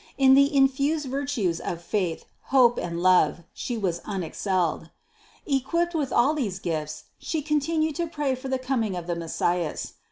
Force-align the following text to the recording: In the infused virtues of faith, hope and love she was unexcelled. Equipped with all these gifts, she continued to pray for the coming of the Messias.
In 0.17 0.33
the 0.33 0.51
infused 0.57 1.05
virtues 1.05 1.59
of 1.59 1.79
faith, 1.79 2.25
hope 2.45 2.79
and 2.79 3.03
love 3.03 3.43
she 3.53 3.77
was 3.77 3.99
unexcelled. 4.03 4.89
Equipped 5.45 5.93
with 5.93 6.11
all 6.11 6.33
these 6.33 6.57
gifts, 6.57 7.03
she 7.19 7.43
continued 7.43 7.93
to 7.97 8.07
pray 8.07 8.33
for 8.33 8.47
the 8.47 8.57
coming 8.57 8.95
of 8.95 9.05
the 9.05 9.15
Messias. 9.15 9.93